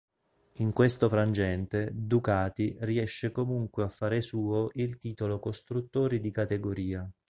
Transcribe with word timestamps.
In 0.53 0.73
questo 0.73 1.07
frangente 1.09 1.91
Ducati 1.93 2.75
riesce 2.79 3.31
comunque 3.31 3.83
a 3.83 3.87
fare 3.87 4.19
suo 4.21 4.69
il 4.73 4.97
titolo 4.97 5.37
costruttori 5.37 6.19
di 6.19 6.31
categoria. 6.31 7.07